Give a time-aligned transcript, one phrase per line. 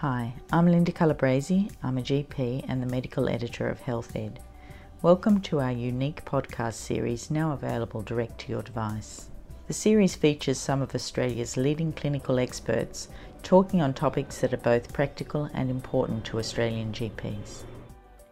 [0.00, 1.70] Hi, I'm Linda Calabretto.
[1.82, 4.38] I'm a GP and the medical editor of Healthed.
[5.02, 9.28] Welcome to our unique podcast series now available direct to your device.
[9.66, 13.08] The series features some of Australia's leading clinical experts
[13.42, 17.64] talking on topics that are both practical and important to Australian GPs.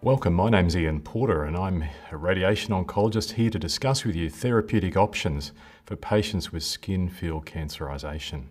[0.00, 4.30] Welcome, my name's Ian Porter, and I'm a radiation oncologist here to discuss with you
[4.30, 5.52] therapeutic options
[5.84, 8.44] for patients with skin field cancerisation.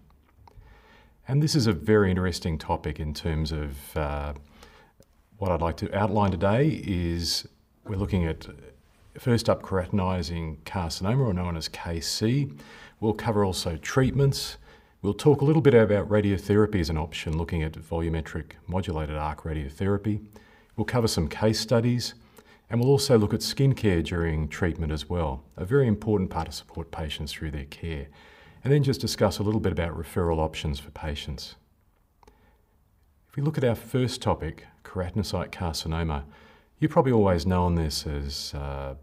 [1.29, 4.33] And this is a very interesting topic in terms of uh,
[5.39, 7.45] what I'd like to outline today is
[7.85, 8.47] we're looking at
[9.19, 12.57] first up keratinocyte carcinoma, or known as KC.
[13.01, 14.55] We'll cover also treatments.
[15.01, 19.43] We'll talk a little bit about radiotherapy as an option, looking at volumetric modulated arc
[19.43, 20.25] radiotherapy.
[20.77, 22.13] We'll cover some case studies,
[22.69, 26.53] and we'll also look at skincare during treatment as well, a very important part to
[26.53, 28.07] support patients through their care
[28.63, 31.55] and then just discuss a little bit about referral options for patients.
[33.29, 36.23] If we look at our first topic, keratinocyte carcinoma,
[36.79, 38.95] you've probably always known this as uh,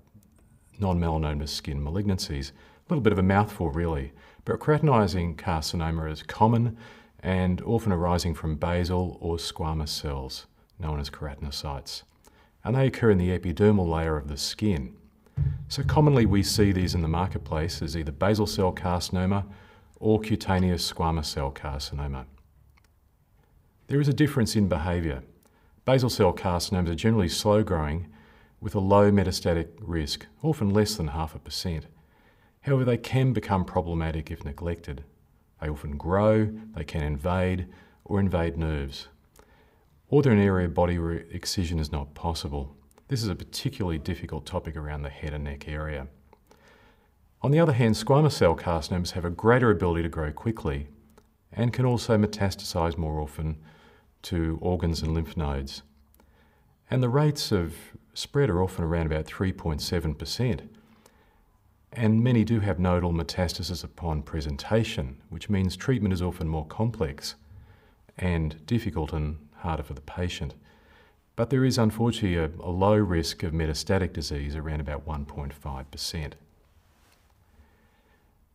[0.79, 2.51] non-melanoma skin malignancies.
[2.51, 4.13] A little bit of a mouthful really,
[4.45, 6.77] but keratinocyte carcinoma is common
[7.21, 10.47] and often arising from basal or squamous cells,
[10.79, 12.03] known as keratinocytes.
[12.63, 14.97] And they occur in the epidermal layer of the skin.
[15.69, 19.45] So commonly we see these in the marketplace as either basal cell carcinoma
[19.99, 22.27] or cutaneous squamous cell carcinoma.
[23.89, 25.23] There is a difference in behaviour.
[25.85, 28.07] Basal cell carcinomas are generally slow growing
[28.61, 31.87] with a low metastatic risk, often less than half a percent.
[32.63, 35.05] However, they can become problematic if neglected.
[35.61, 37.67] They often grow, they can invade
[38.05, 39.09] or invade nerves.
[40.09, 42.75] Or they're an area of body where excision is not possible.
[43.09, 46.09] This is a particularly difficult topic around the head and neck area.
[47.43, 50.89] On the other hand, squamous cell carcinomas have a greater ability to grow quickly
[51.53, 53.59] and can also metastasize more often
[54.23, 55.83] to organs and lymph nodes.
[56.91, 57.75] And the rates of
[58.15, 60.69] spread are often around about 3.7%.
[61.93, 67.35] And many do have nodal metastasis upon presentation, which means treatment is often more complex
[68.17, 70.55] and difficult and harder for the patient.
[71.37, 76.33] But there is unfortunately a, a low risk of metastatic disease around about 1.5%.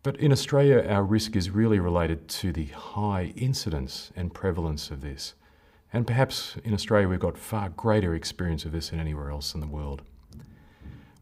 [0.02, 5.02] But in Australia, our risk is really related to the high incidence and prevalence of
[5.02, 5.34] this.
[5.92, 9.60] And perhaps in Australia, we've got far greater experience of this than anywhere else in
[9.60, 10.04] the world.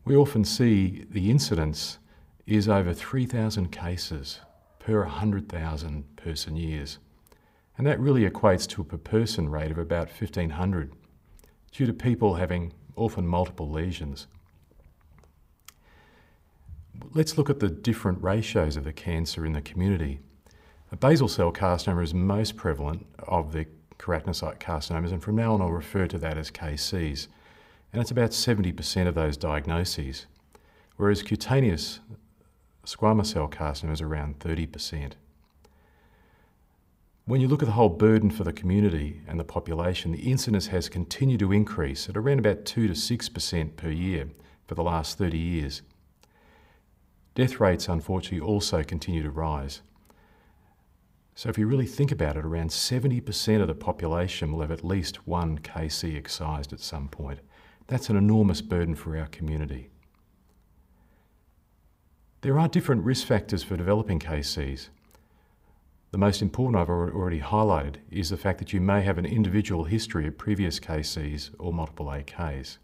[0.06, 1.98] We often see the incidence
[2.46, 4.42] is over 3,000 cases
[4.80, 7.00] per 100,000 person years.
[7.78, 10.94] And that really equates to a per person rate of about 1,500
[11.72, 14.28] due to people having often multiple lesions.
[17.14, 20.20] Let's look at the different ratios of the cancer in the community.
[20.92, 23.66] A basal cell carcinoma is most prevalent of the
[24.00, 27.28] keratinocyte carcinomas, and from now on I'll refer to that as KCs.
[27.92, 30.26] And it's about 70% of those diagnoses,
[30.98, 32.00] whereas cutaneous
[32.86, 35.14] squamous cell carcinoma is around 30%.
[37.28, 40.68] When you look at the whole burden for the community and the population, the incidence
[40.68, 44.30] has continued to increase at around about 2 to 6% per year
[44.66, 45.82] for the last 30 years.
[47.36, 49.82] Death rates, unfortunately, also continue to rise.
[51.36, 54.86] So, if you really think about it, around 70% of the population will have at
[54.86, 57.40] least one KC excised at some point.
[57.88, 59.90] That's an enormous burden for our community.
[62.40, 64.88] There are different risk factors for developing KCs.
[66.10, 69.84] The most important I've already highlighted is the fact that you may have an individual
[69.84, 72.78] history of previous KCs or multiple AKs.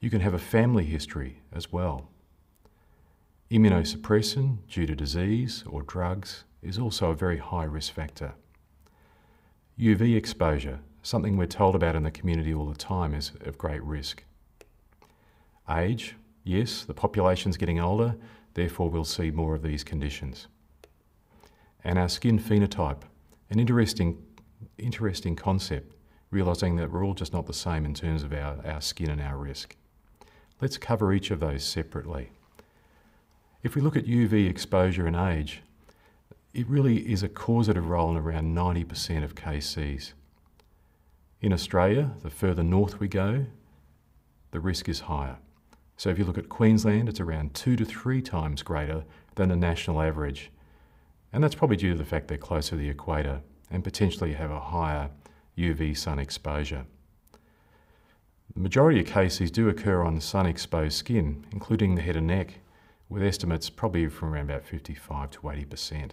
[0.00, 2.08] You can have a family history as well.
[3.50, 8.32] Immunosuppression due to disease or drugs is also a very high risk factor.
[9.78, 13.82] UV exposure, something we're told about in the community all the time, is of great
[13.82, 14.24] risk.
[15.68, 18.16] Age, yes, the population's getting older,
[18.54, 20.48] therefore we'll see more of these conditions
[21.84, 23.02] and our skin phenotype.
[23.50, 24.22] An interesting,
[24.78, 25.94] interesting concept,
[26.30, 29.20] realizing that we're all just not the same in terms of our, our skin and
[29.20, 29.76] our risk.
[30.60, 32.30] Let's cover each of those separately.
[33.62, 35.62] If we look at UV exposure and age,
[36.52, 40.12] it really is a causative role in around 90% of KCs.
[41.40, 43.46] In Australia, the further north we go,
[44.52, 45.36] the risk is higher.
[45.96, 49.04] So if you look at Queensland, it's around two to three times greater
[49.34, 50.50] than the national average
[51.34, 54.52] and that's probably due to the fact they're closer to the equator and potentially have
[54.52, 55.10] a higher
[55.58, 56.86] UV sun exposure.
[58.54, 62.60] The majority of cases do occur on sun exposed skin, including the head and neck,
[63.08, 66.12] with estimates probably from around about 55 to 80%.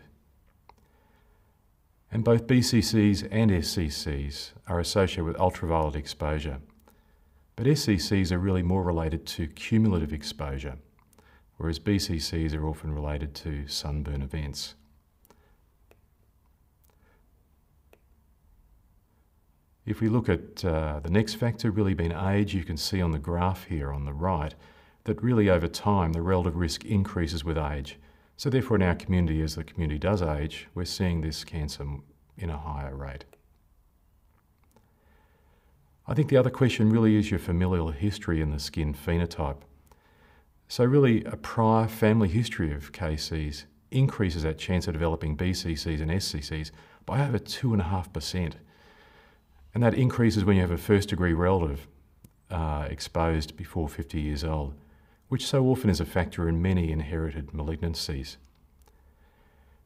[2.11, 6.61] And both BCCs and SCCs are associated with ultraviolet exposure.
[7.55, 10.79] But SCCs are really more related to cumulative exposure,
[11.57, 14.73] whereas BCCs are often related to sunburn events.
[19.91, 23.11] If we look at uh, the next factor, really being age, you can see on
[23.11, 24.55] the graph here on the right
[25.03, 27.99] that really over time the relative risk increases with age.
[28.37, 31.85] So therefore in our community, as the community does age, we're seeing this cancer
[32.37, 33.25] in a higher rate.
[36.07, 39.59] I think the other question really is your familial history in the skin phenotype.
[40.69, 46.11] So really a prior family history of KCs increases that chance of developing BCCs and
[46.11, 46.71] SCCs
[47.05, 48.53] by over 2.5%.
[49.73, 51.87] And that increases when you have a first degree relative
[52.49, 54.73] uh, exposed before 50 years old,
[55.29, 58.35] which so often is a factor in many inherited malignancies.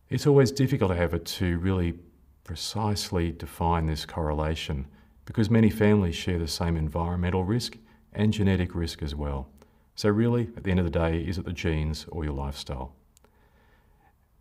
[0.09, 1.99] It's always difficult, however, to really
[2.43, 4.87] precisely define this correlation
[5.25, 7.77] because many families share the same environmental risk
[8.13, 9.49] and genetic risk as well.
[9.95, 12.93] So, really, at the end of the day, is it the genes or your lifestyle?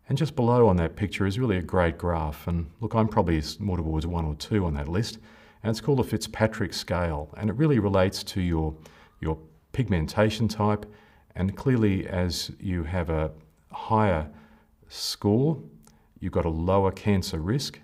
[0.09, 2.47] And just below on that picture is really a great graph.
[2.47, 5.19] And look, I'm probably more towards one or two on that list.
[5.62, 7.31] And it's called the Fitzpatrick scale.
[7.39, 8.75] And it really relates to your,
[9.21, 9.39] your
[9.73, 10.85] pigmentation type.
[11.35, 13.31] And clearly, as you have a
[13.73, 14.29] higher
[14.89, 15.59] score,
[16.21, 17.81] you've got a lower cancer risk.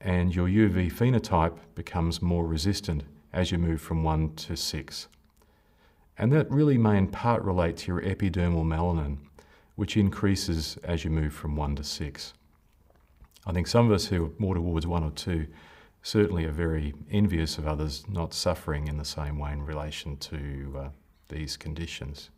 [0.00, 5.06] And your UV phenotype becomes more resistant as you move from one to six.
[6.18, 9.18] And that really may in part relate to your epidermal melanin
[9.80, 12.34] which increases as you move from one to six.
[13.46, 15.46] I think some of us who are more towards one or two
[16.02, 20.74] certainly are very envious of others not suffering in the same way in relation to
[20.78, 20.88] uh,
[21.30, 22.28] these conditions.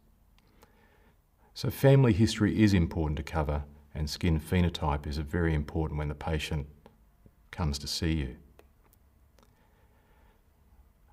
[1.52, 6.14] So, family history is important to cover, and skin phenotype is very important when the
[6.14, 6.68] patient
[7.50, 8.36] comes to see you.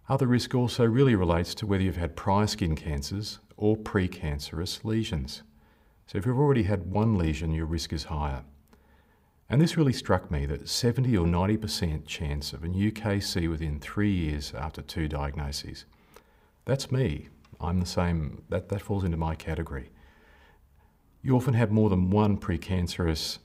[0.08, 5.42] Other risk also really relates to whether you've had prior skin cancers or precancerous lesions.
[6.10, 8.42] So if you've already had one lesion, your risk is higher.
[9.48, 13.80] And this really struck me that 70 or 90% chance of a new KC within
[13.80, 15.86] three years after two diagnoses.
[16.66, 17.28] That's me.
[17.62, 19.92] I'm the same, that, that falls into my category.
[21.22, 23.38] You often have more than one precancerous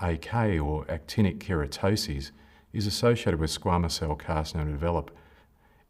[0.00, 2.32] AK or actinic keratoses
[2.72, 5.16] is associated with squamous cell carcinoma develop,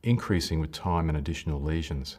[0.03, 2.19] increasing with time and additional lesions.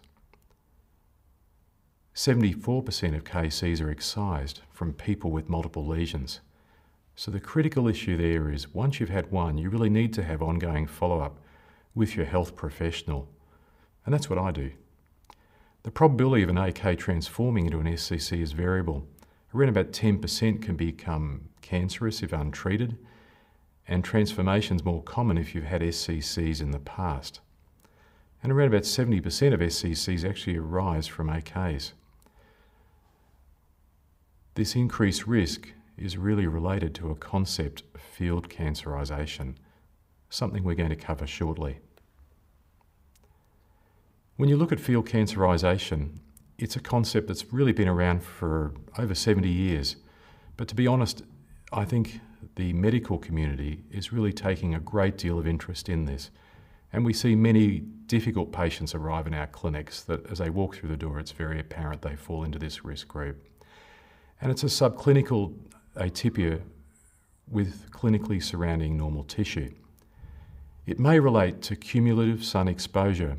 [2.14, 6.42] 74% of KCs are excised from people with multiple lesions.
[7.16, 10.42] So the critical issue there is once you've had one, you really need to have
[10.42, 11.40] ongoing follow up
[11.96, 13.30] with your health professional.
[14.06, 14.72] And that's what I do.
[15.84, 19.08] The probability of an AK transforming into an SCC is variable.
[19.56, 22.98] Around about 10% can become cancerous if untreated,
[23.88, 27.40] and transformation is more common if you've had SCCs in the past.
[28.44, 31.92] And around about 70% of SCCs actually arise from AKs.
[34.56, 39.56] This increased risk is really related to a concept of field cancerization,
[40.30, 41.80] something we're going to cover shortly.
[44.36, 46.18] When you look at field cancerization,
[46.58, 49.96] it's a concept that's really been around for over 70 years.
[50.58, 51.24] But to be honest,
[51.72, 52.20] I think
[52.56, 56.30] the medical community is really taking a great deal of interest in this.
[56.92, 60.90] And we see many difficult patients arrive in our clinics that as they walk through
[60.90, 63.48] the door, it's very apparent they fall into this risk group.
[64.42, 65.54] And it's a subclinical
[65.96, 66.62] atypia
[67.48, 69.72] with clinically surrounding normal tissue.
[70.88, 73.38] It may relate to cumulative sun exposure,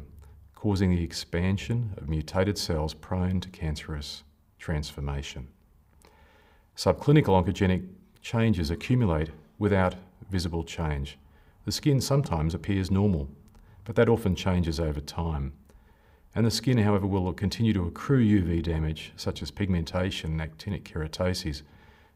[0.55, 4.23] causing the expansion of mutated cells prone to cancerous
[4.61, 5.49] transformation.
[6.77, 7.85] Subclinical oncogenic
[8.21, 9.97] changes accumulate without
[10.31, 11.19] visible change.
[11.65, 13.29] The skin sometimes appears normal,
[13.85, 15.53] but that often changes over time.
[16.35, 20.83] And the skin, however, will continue to accrue UV damage, such as pigmentation and actinic
[20.85, 21.63] keratoses,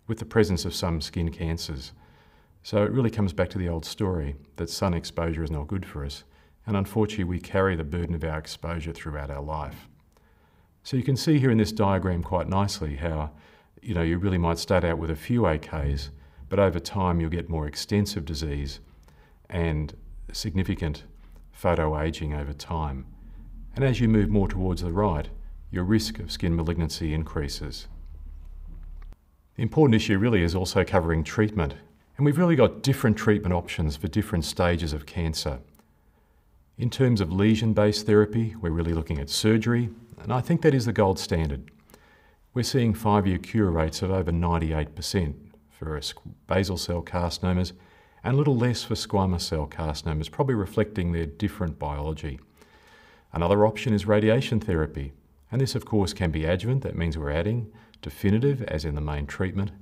[0.06, 1.92] with the presence of some skin cancers.
[2.62, 5.85] So it really comes back to the old story that sun exposure is not good
[5.85, 6.25] for us,
[6.66, 9.88] and unfortunately, we carry the burden of our exposure throughout our life.
[10.82, 13.32] So you can see here in this diagram quite nicely how
[13.82, 16.11] you know you really might start out with a few AKs,
[16.49, 18.80] but over time you'll get more extensive disease
[19.50, 19.94] and
[20.32, 21.04] significant
[21.56, 23.06] photoaging over time.
[23.76, 25.28] And as you move more towards the right,
[25.71, 27.88] your risk of skin malignancy increases.
[29.56, 31.75] The important issue really is also covering treatment.
[32.16, 35.59] And we've really got different treatment options for different stages of cancer.
[36.78, 39.90] In terms of lesion based therapy, we're really looking at surgery,
[40.23, 41.71] and I think that is the gold standard.
[42.54, 45.35] We're seeing five year cure rates of over 98%
[45.68, 46.00] for
[46.47, 47.73] basal cell carcinomas
[48.25, 52.40] and a little less for squamous cell carcinomas, probably reflecting their different biology.
[53.37, 55.12] Another option is radiation therapy,
[55.52, 59.02] and this, of course, can be adjuvant, that means we're adding, definitive, as in the
[59.02, 59.73] main treatment,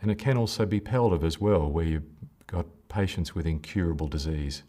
[0.00, 2.08] and it can also be palliative as well, where you've
[2.46, 4.62] got patients with incurable disease.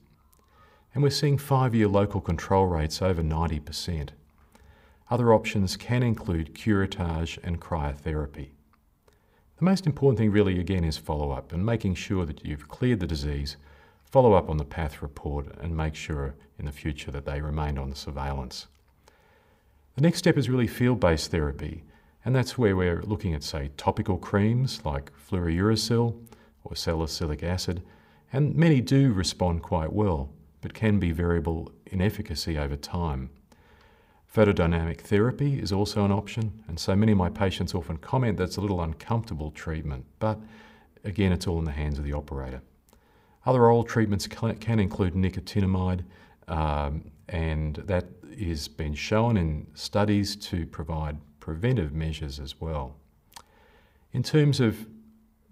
[0.94, 4.10] And we're seeing five year local control rates over 90%.
[5.10, 8.50] Other options can include curettage and cryotherapy.
[9.58, 13.00] The most important thing, really, again, is follow up and making sure that you've cleared
[13.00, 13.56] the disease,
[14.10, 17.78] follow up on the path report, and make sure in the future that they remain
[17.78, 18.68] on surveillance.
[19.96, 21.84] The next step is really field based therapy,
[22.24, 26.16] and that's where we're looking at, say, topical creams like fluorouracil
[26.64, 27.84] or salicylic acid,
[28.32, 30.30] and many do respond quite well,
[30.62, 33.30] but can be variable in efficacy over time.
[34.34, 38.58] Photodynamic therapy is also an option, and so many of my patients often comment that's
[38.58, 40.40] a little uncomfortable treatment, but
[41.04, 42.62] again, it's all in the hands of the operator.
[43.48, 46.04] Other oral treatments can include nicotinamide,
[46.50, 48.06] um, and that
[48.38, 52.98] has been shown in studies to provide preventive measures as well.
[54.12, 54.86] In terms of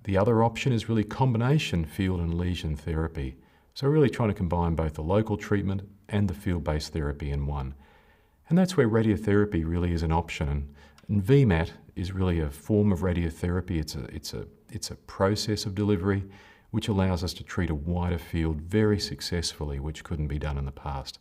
[0.03, 3.37] the other option is really combination field and lesion therapy.
[3.73, 7.75] So really trying to combine both the local treatment and the field-based therapy in one.
[8.49, 10.67] And that's where radiotherapy really is an option.
[11.07, 13.79] And VMAT is really a form of radiotherapy.
[13.79, 16.25] It's a, it's a, it's a process of delivery
[16.75, 20.65] which allows us to treat a wider field very successfully, which couldn't be done in
[20.65, 21.20] the past.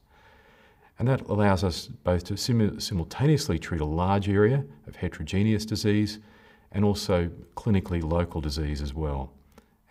[0.98, 6.18] And that allows us both to sim simultaneously treat a large area of heterogeneous disease
[6.72, 9.32] and also clinically local disease as well.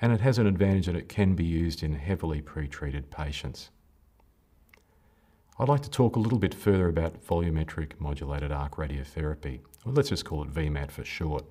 [0.01, 3.69] And it has an advantage that it can be used in heavily pre-treated patients.
[5.57, 9.61] I'd like to talk a little bit further about volumetric modulated arc radiotherapy.
[9.85, 11.45] Well, let's just call it VMAT for short.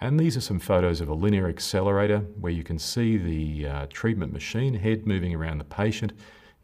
[0.00, 3.86] And these are some photos of a linear accelerator where you can see the uh,
[3.90, 6.12] treatment machine head moving around the patient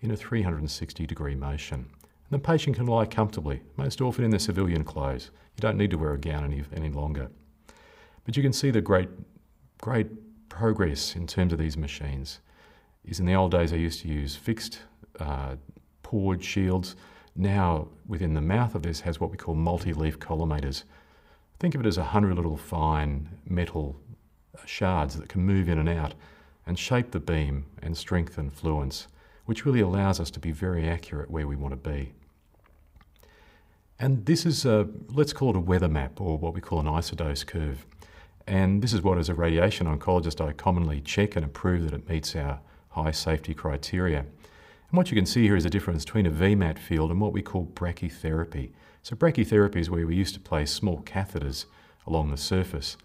[0.00, 1.78] in a 360 degree motion.
[1.78, 5.30] And the patient can lie comfortably, most often in their civilian clothes.
[5.56, 7.28] You don't need to wear a gown any, any longer.
[8.24, 9.08] But you can see the great,
[9.80, 10.06] great
[10.48, 12.40] progress in terms of these machines.
[13.04, 14.78] Is in the old days I used to use fixed
[15.18, 15.56] uh,
[16.02, 16.96] poured shields.
[17.36, 20.84] Now, within the mouth of this has what we call multi-leaf collimators.
[21.64, 23.96] Think of it as a hundred little fine metal
[24.66, 26.12] shards that can move in and out
[26.66, 29.06] and shape the beam and strengthen fluence,
[29.46, 32.12] which really allows us to be very accurate where we want to be.
[33.98, 36.86] And this is, a, let's call it a weather map or what we call an
[36.86, 37.86] isodose curve.
[38.46, 42.06] And this is what, as a radiation oncologist, I commonly check and approve that it
[42.06, 44.18] meets our high safety criteria.
[44.18, 47.32] And what you can see here is a difference between a VMAT field and what
[47.32, 48.72] we call brachytherapy.
[49.04, 51.66] So brachytherapy is where we used to place small catheters
[52.06, 52.96] along the surface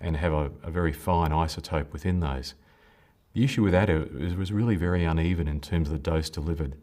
[0.00, 2.54] and have a, a very fine isotope within those.
[3.34, 6.76] The issue with that is, was really very uneven in terms of the dose delivered.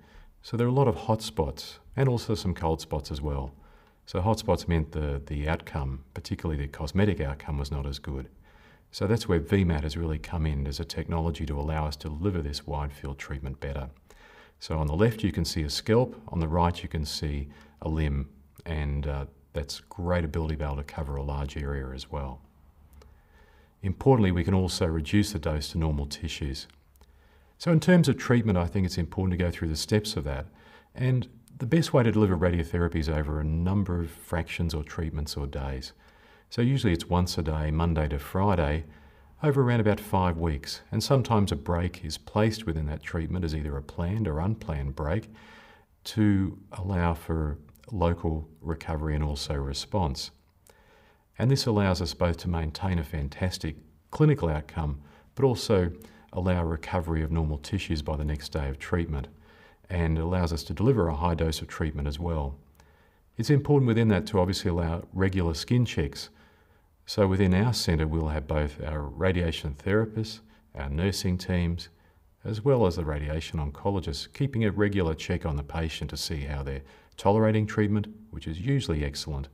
[0.44, 3.56] So there are a lot of hot spots and also some cold spots as well.
[4.06, 8.30] So hot spots meant the, the outcome, particularly the cosmetic outcome, was not as good.
[8.92, 12.10] So that's where VMAT has really come in as a technology to allow us to
[12.10, 13.90] deliver this wide field treatment better.
[14.60, 17.48] So on the left you can see a scalp, on the right you can see
[17.82, 18.30] a limb,
[18.66, 22.42] and uh, that's great ability to be able to cover a large area as well.
[23.82, 26.68] Importantly, we can also reduce the dose to normal tissues.
[27.58, 30.24] So in terms of treatment, I think it's important to go through the steps of
[30.26, 30.46] that.
[30.96, 35.36] And the best way to deliver radiotherapy is over a number of fractions or treatments
[35.36, 35.94] or days.
[36.50, 38.86] So usually it's once a day, Monday to Friday,
[39.44, 43.56] over around about five weeks, and sometimes a break is placed within that treatment as
[43.56, 45.30] either a planned or unplanned break
[46.06, 47.58] to allow for
[47.92, 50.32] local recovery and also response.
[51.38, 53.78] And this allows us both to maintain a fantastic
[54.12, 55.02] clinical outcome,
[55.36, 55.92] but also
[56.34, 59.28] allow recovery of normal tissues by the next day of treatment,
[59.90, 62.56] and allows us to deliver a high dose of treatment as well.
[63.38, 66.30] It's important within that to obviously allow regular skin checks
[67.10, 70.42] so within our centre, we'll have both our radiation therapists,
[70.76, 71.90] our nursing teams,
[72.46, 76.42] as well as the radiation oncologists, keeping a regular check on the patient to see
[76.42, 76.84] how they're
[77.20, 79.50] tolerating treatment, which is usually excellent,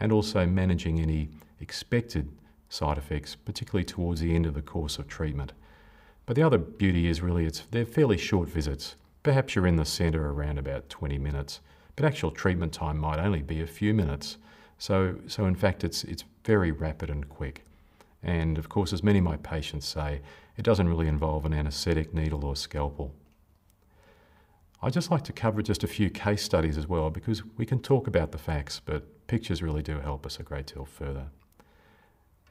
[0.00, 1.30] and also managing any
[1.60, 2.28] expected
[2.68, 5.52] side effects, particularly towards the end of the course of treatment.
[6.26, 8.96] But the other beauty is really it's they're fairly short visits.
[9.22, 11.60] Perhaps you're in the centre around about 20 minutes,
[11.94, 14.36] but actual treatment time might only be a few minutes.
[14.78, 17.64] So, so in fact, it's, it's very rapid and quick.
[18.22, 20.20] And of course, as many of my patients say,
[20.56, 23.14] it doesn't really involve an anaesthetic needle or scalpel.
[24.86, 27.80] I'd just like to cover just a few case studies as well because we can
[27.80, 31.26] talk about the facts, but pictures really do help us a great deal further.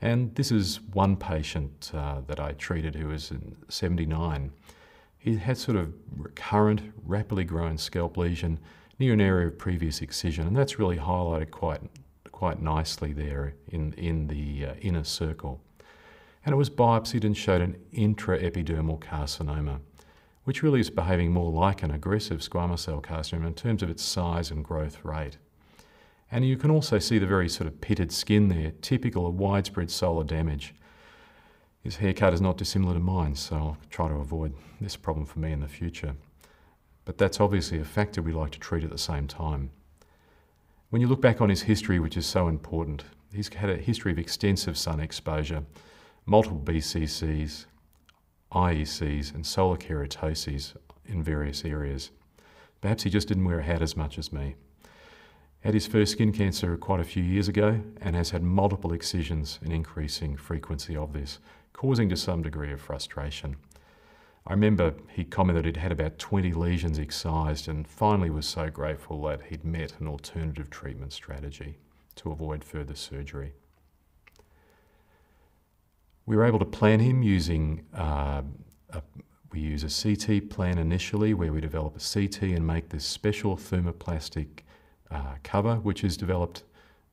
[0.02, 3.32] And this is one patient uh, that I treated who was
[3.70, 4.52] 79.
[5.18, 8.60] He had sort of recurrent, rapidly growing scalp lesion
[9.00, 11.80] near an area of previous excision, and that's really highlighted quite,
[12.34, 15.62] quite nicely there in, in the uh, inner circle.
[16.46, 19.80] And it was biopsied and showed an intraepidermal carcinoma,
[20.46, 24.04] which really is behaving more like an aggressive squamous cell carcinoma in terms of its
[24.04, 25.38] size and growth rate.
[26.32, 29.92] And you can also see the very sort of pitted skin there, typical of widespread
[29.92, 30.74] solar damage.
[31.84, 35.40] His haircut is not dissimilar to mine, so I'll try to avoid this problem for
[35.40, 36.16] me in the future.
[37.06, 39.72] But that's obviously a factor we like to treat at the same time.
[40.90, 44.12] When you look back on his history, which is so important, he's had a history
[44.12, 45.64] of extensive sun exposure,
[46.26, 47.66] multiple BCCs,
[48.52, 50.76] IECs, and solar keratoses
[51.06, 52.12] in various areas.
[52.82, 54.56] Perhaps he just didn't wear a hat as much as me.
[55.62, 59.60] Had his first skin cancer quite a few years ago and has had multiple excisions
[59.64, 61.40] and increasing frequency of this,
[61.74, 63.56] causing to some degree of frustration.
[64.48, 69.24] I remember he commented he'd had about 20 lesions excised and finally was so grateful
[69.24, 71.80] that he'd met an alternative treatment strategy
[72.18, 73.54] to avoid further surgery.
[76.26, 78.42] We were able to plan him using uh,
[78.90, 79.02] a,
[79.52, 83.56] we use a CT plan initially where we develop a CT and make this special
[83.56, 84.48] thermoplastic
[85.12, 86.64] uh, cover, which is developed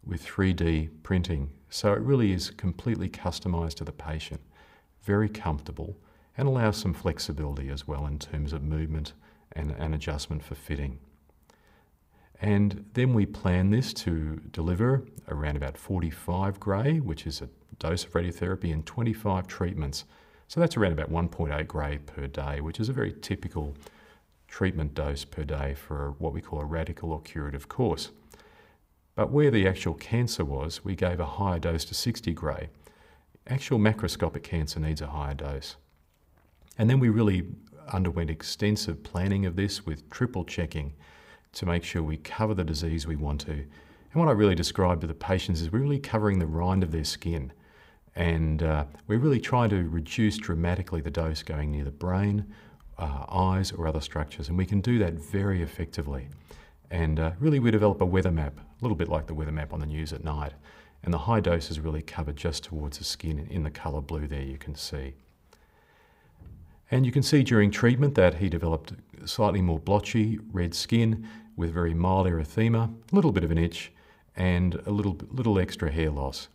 [0.05, 1.51] with 3D printing.
[1.69, 4.41] So it really is completely customized to the patient,
[5.03, 5.97] very comfortable,
[6.37, 9.13] and allows some flexibility as well in terms of movement
[9.53, 10.99] and, and adjustment for fitting.
[12.41, 17.49] And then we plan this to deliver around about 45 gray, which is a
[17.83, 20.05] dose of radiotherapy, and 25 treatments.
[20.47, 23.75] So that's around about 1.8 gray per day, which is a very typical
[24.47, 28.11] treatment dose per day for what we call a radical or curative course.
[29.15, 32.69] But where the actual cancer was, we gave a higher dose to 60 gray.
[33.49, 35.77] Actual macroscopic cancer needs a higher dose.
[36.79, 37.47] And then we really
[37.93, 40.93] underwent extensive planning of this with triple checking
[41.53, 43.53] to make sure we cover the disease we want to.
[43.53, 46.93] And what I really describe to the patients is we're really covering the rind of
[46.93, 47.53] their skin.
[48.15, 52.47] And uh, we're really trying to reduce dramatically the dose going near the brain
[52.99, 54.49] uh, eyes or other structures.
[54.49, 56.29] And we can do that very effectively.
[56.91, 59.73] And uh, really, we develop a weather map, a little bit like the weather map
[59.73, 60.53] on the news at night.
[61.03, 64.27] And the high dose is really covered just towards the skin in the colour blue
[64.27, 65.15] there you can see.
[66.91, 68.93] And you can see during treatment that he developed
[69.25, 73.91] slightly more blotchy red skin with very mild erythema, a little bit of an itch,
[74.37, 76.49] and a little, little extra hair loss,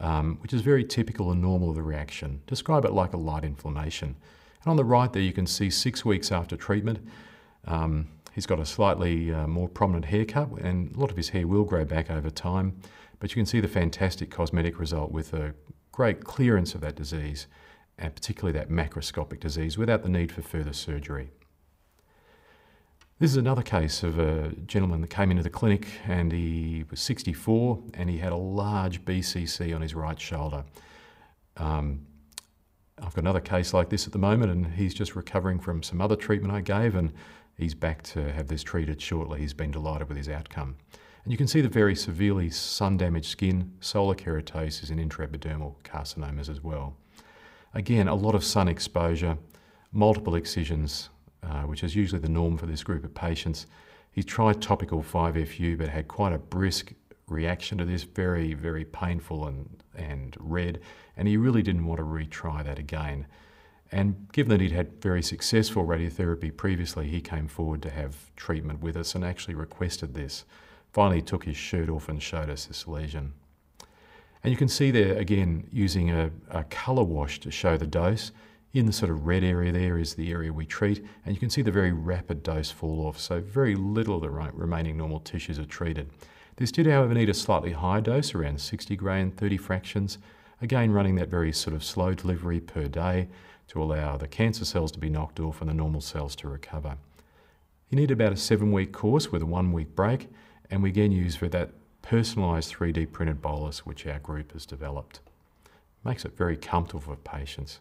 [0.00, 2.40] um, which is very typical and normal of the reaction.
[2.46, 4.16] Describe it like a light inflammation.
[4.62, 7.00] And on the right there, you can see six weeks after treatment,
[7.66, 11.46] um, he's got a slightly uh, more prominent haircut, and a lot of his hair
[11.46, 12.80] will grow back over time.
[13.18, 15.54] But you can see the fantastic cosmetic result with a
[15.92, 17.46] great clearance of that disease,
[17.98, 21.30] and particularly that macroscopic disease, without the need for further surgery.
[23.20, 27.00] This is another case of a gentleman that came into the clinic and he was
[27.00, 30.64] 64 and he had a large BCC on his right shoulder.
[31.56, 32.06] Um,
[32.98, 36.00] I've got another case like this at the moment, and he's just recovering from some
[36.00, 37.12] other treatment I gave, and
[37.56, 39.40] he's back to have this treated shortly.
[39.40, 40.76] He's been delighted with his outcome.
[41.24, 46.48] And you can see the very severely sun damaged skin, solar keratoses, and intraepidermal carcinomas
[46.48, 46.96] as well.
[47.74, 49.38] Again, a lot of sun exposure,
[49.92, 51.08] multiple excisions,
[51.42, 53.66] uh, which is usually the norm for this group of patients.
[54.10, 56.92] He tried topical 5FU but had quite a brisk
[57.26, 60.80] reaction to this, very, very painful and, and red,
[61.16, 63.26] and he really didn't want to retry that again.
[63.90, 68.80] And given that he'd had very successful radiotherapy previously, he came forward to have treatment
[68.80, 70.44] with us and actually requested this.
[70.92, 73.32] Finally, took his shirt off and showed us this lesion.
[74.42, 78.30] And you can see there again using a, a colour wash to show the dose.
[78.74, 81.48] In the sort of red area there is the area we treat, and you can
[81.48, 83.18] see the very rapid dose fall off.
[83.18, 86.10] So very little of the remaining normal tissues are treated.
[86.56, 90.18] This did, however, need a slightly higher dose, around 60 gray and 30 fractions,
[90.60, 93.28] again running that very sort of slow delivery per day
[93.68, 96.96] to allow the cancer cells to be knocked off and the normal cells to recover.
[97.88, 100.28] You need about a seven week course with a one week break,
[100.70, 101.70] and we again use for that
[102.02, 105.20] personalised 3D printed bolus which our group has developed.
[106.04, 107.80] Makes it very comfortable for patients.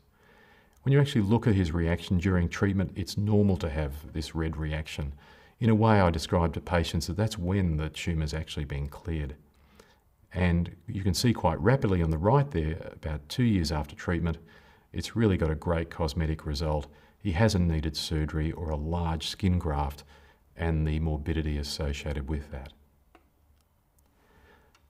[0.87, 4.55] When you actually look at his reaction during treatment, it's normal to have this red
[4.55, 5.11] reaction.
[5.59, 9.35] In a way, I describe to patients that that's when the tumour's actually been cleared.
[10.33, 14.37] And you can see quite rapidly on the right there, about two years after treatment,
[14.93, 16.87] it's really got a great cosmetic result.
[17.19, 20.05] He hasn't needed surgery or a large skin graft
[20.55, 22.71] and the morbidity associated with that.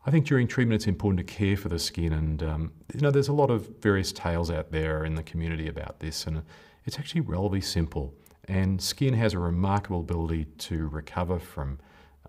[0.08, 3.12] I think during treatment it's important to care for the skin, and um, you know
[3.12, 6.44] there's a lot of various tales out there in the community about this, and
[6.86, 8.14] it's actually relatively simple.
[8.46, 11.78] And skin has a remarkable ability to recover from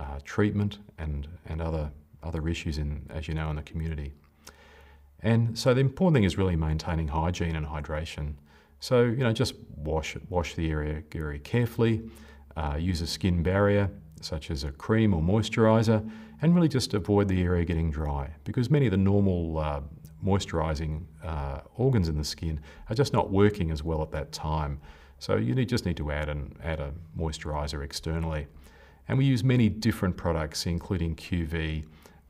[0.00, 1.92] uh, treatment and and other
[2.24, 4.12] other issues in, as you know, in the community.
[5.20, 8.34] And so the important thing is really maintaining hygiene and hydration.
[8.80, 12.10] So you know, just wash wash the area very carefully.
[12.56, 13.88] Uh, use a skin barrier
[14.22, 16.08] such as a cream or moisturizer
[16.42, 19.80] and really just avoid the area getting dry because many of the normal uh,
[20.24, 24.80] moisturizing uh, organs in the skin are just not working as well at that time.
[25.18, 28.46] So you need, just need to add, an, add a moisturizer externally.
[29.08, 31.84] And we use many different products, including QV,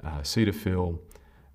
[0.04, 0.98] uh, Cetaphil,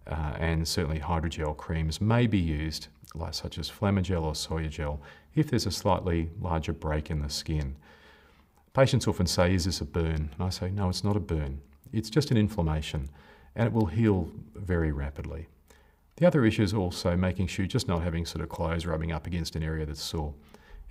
[0.08, 5.02] uh, and certainly hydrogel creams may be used, like, such as Flamigel or Soya Gel,
[5.36, 7.76] if there's a slightly larger break in the skin.
[8.74, 10.32] Patients often say, Is this a burn?
[10.34, 11.62] And I say, No, it's not a burn.
[11.92, 13.10] It's just an inflammation
[13.56, 15.48] and it will heal very rapidly.
[16.18, 19.12] The other issue is also making sure you're just not having sort of clothes rubbing
[19.12, 20.34] up against an area that's sore.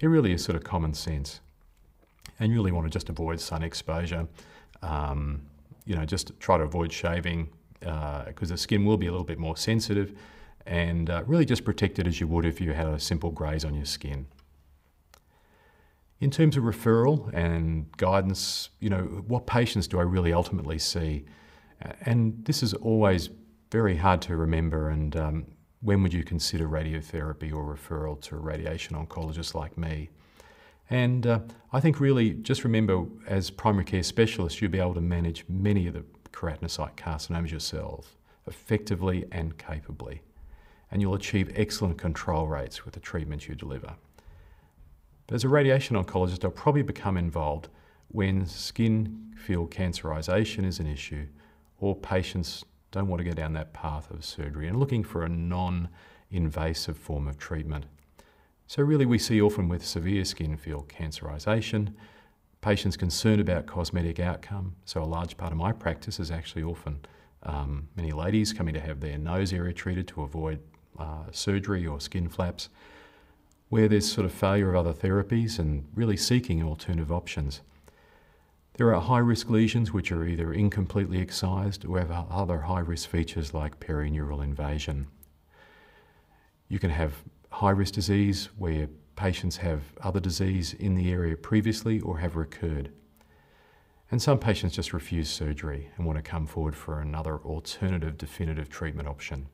[0.00, 1.40] It really is sort of common sense.
[2.38, 4.26] And you really want to just avoid sun exposure.
[4.82, 5.42] Um,
[5.84, 7.48] you know, just try to avoid shaving
[7.80, 10.16] because uh, the skin will be a little bit more sensitive
[10.66, 13.64] and uh, really just protect it as you would if you had a simple graze
[13.64, 14.26] on your skin.
[16.22, 21.24] In terms of referral and guidance, you know, what patients do I really ultimately see?
[22.02, 23.28] And this is always
[23.72, 24.88] very hard to remember.
[24.88, 25.46] And um,
[25.80, 30.10] when would you consider radiotherapy or referral to a radiation oncologist like me?
[30.90, 31.40] And uh,
[31.72, 35.88] I think really just remember, as primary care specialists, you'll be able to manage many
[35.88, 40.22] of the keratinocyte carcinomas yourself effectively and capably.
[40.92, 43.96] And you'll achieve excellent control rates with the treatments you deliver.
[45.32, 47.70] But as a radiation oncologist, I'll probably become involved
[48.08, 51.26] when skin field cancerization is an issue
[51.80, 55.30] or patients don't want to go down that path of surgery and looking for a
[55.30, 55.88] non
[56.30, 57.86] invasive form of treatment.
[58.66, 61.94] So, really, we see often with severe skin field cancerization,
[62.60, 64.76] patients concerned about cosmetic outcome.
[64.84, 67.06] So, a large part of my practice is actually often
[67.44, 70.60] um, many ladies coming to have their nose area treated to avoid
[70.98, 72.68] uh, surgery or skin flaps
[73.72, 77.62] where there's sort of failure of other therapies and really seeking alternative options.
[78.74, 83.08] There are high risk lesions which are either incompletely excised or have other high risk
[83.08, 85.06] features like perineural invasion.
[86.68, 87.14] You can have
[87.48, 92.92] high risk disease where patients have other disease in the area previously or have recurred.
[94.10, 98.68] And some patients just refuse surgery and want to come forward for another alternative definitive
[98.68, 99.48] treatment option.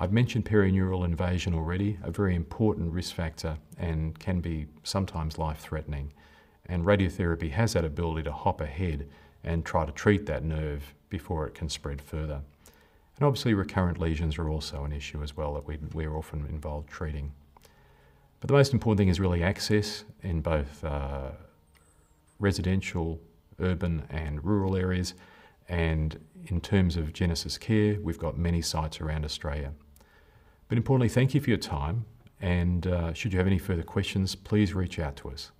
[0.00, 5.60] I've mentioned perineural invasion already, a very important risk factor and can be sometimes life
[5.60, 6.12] threatening.
[6.66, 9.08] And radiotherapy has that ability to hop ahead
[9.44, 12.40] and try to treat that nerve before it can spread further.
[13.16, 16.88] And obviously, recurrent lesions are also an issue as well that we, we're often involved
[16.88, 17.32] treating.
[18.40, 21.30] But the most important thing is really access in both uh,
[22.40, 23.20] residential,
[23.60, 25.14] urban, and rural areas.
[25.68, 29.72] And in terms of GenesisCare, we've got many sites around Australia.
[30.72, 32.06] But importantly, thank you for your time.
[32.40, 35.50] And uh, should you have any further questions, please reach out to us.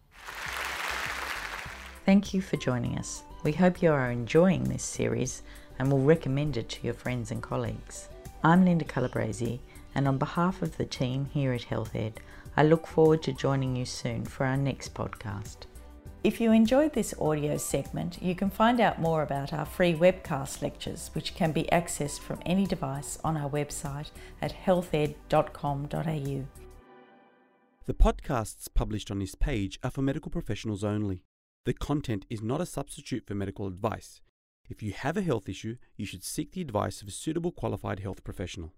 [2.07, 3.23] Thank you for joining us.
[3.45, 5.43] We hope you are enjoying this series
[5.79, 8.09] and will recommend it to your friends and colleagues.
[8.43, 9.59] I'm Linda Calabretto,
[9.95, 12.15] and on behalf of the team here at Healthed,
[12.57, 15.67] I look forward to joining you soon for our next podcast.
[16.25, 20.63] If you enjoyed this audio segment, you can find out more about our free webcast
[20.63, 26.45] lectures, which can be accessed from any device on our website at healthed.com.au.
[27.87, 31.25] The podcasts published on this page are for medical professionals only.
[31.65, 34.21] The content is not a substitute for medical advice.
[34.69, 37.99] If you have a health issue, you should seek the advice of a suitable qualified
[37.99, 38.75] health professional.